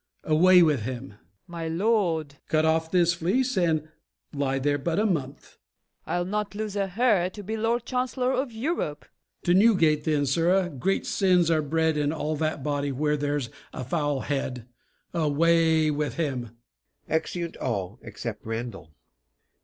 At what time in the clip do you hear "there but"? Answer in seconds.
4.57-4.97